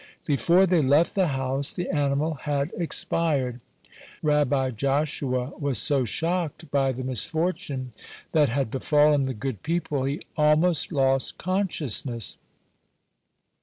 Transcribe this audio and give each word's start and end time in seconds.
Before 0.25 0.65
they 0.65 0.81
left 0.81 1.13
the 1.13 1.27
house, 1.27 1.71
the 1.73 1.87
animal 1.91 2.33
had 2.33 2.71
expired. 2.75 3.59
Rabbi 4.23 4.71
Joshua 4.71 5.51
was 5.59 5.77
so 5.77 6.05
shocked 6.05 6.71
by 6.71 6.91
the 6.91 7.03
misfortune 7.03 7.91
that 8.31 8.49
had 8.49 8.71
befallen 8.71 9.21
the 9.21 9.35
good 9.35 9.61
people, 9.61 10.05
he 10.05 10.21
almost 10.35 10.91
lost 10.91 11.37
consciousness. 11.37 12.39